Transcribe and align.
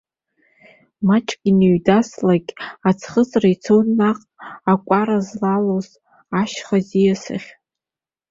Маҷк 1.07 1.39
ианыҩеидаслак, 1.47 2.45
аӡхыҵра 2.89 3.49
иаццон 3.51 3.87
наҟ, 3.97 4.19
акәара 4.71 5.17
злалоз 5.27 5.87
ашьха 6.39 6.77
ӡиас 6.87 7.23
ахь. 7.35 7.49